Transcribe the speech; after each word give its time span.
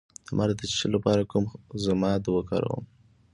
د 0.25 0.27
مار 0.37 0.49
د 0.59 0.61
چیچلو 0.69 0.93
لپاره 0.95 1.21
کوم 1.31 1.45
ضماد 1.85 2.21
وکاروم؟ 2.27 2.85